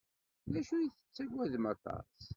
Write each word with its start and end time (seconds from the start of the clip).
D 0.51 0.55
acu 0.59 0.75
i 0.79 0.87
tettagadem 0.91 1.65
aṭas? 1.73 2.21